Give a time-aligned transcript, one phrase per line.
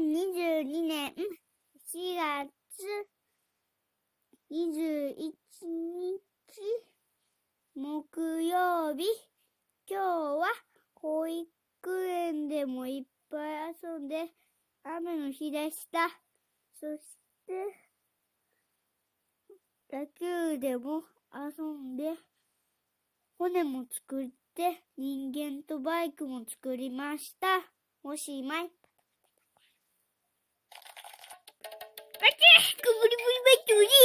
[0.00, 1.12] 2022年
[1.92, 2.48] 4月
[4.50, 6.16] 21日
[7.74, 9.04] 木曜日。
[9.86, 10.46] 今日は
[10.94, 11.46] 保育
[12.06, 13.36] 園でもいっぱ
[13.68, 14.32] い遊んで
[14.84, 16.08] 雨の日でした。
[16.80, 17.02] そし
[17.46, 17.52] て、
[19.92, 22.14] 野球でも遊んで、
[23.36, 27.70] 骨も作って、人間とバイクも作りました。
[28.02, 28.79] おしまい。
[32.20, 33.39] バキッくぶりぶりバイトリ